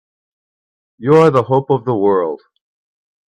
You're 0.97 1.29
the 1.29 1.43
hope 1.43 1.69
of 1.69 1.85
the 1.85 1.93
world! 1.95 2.41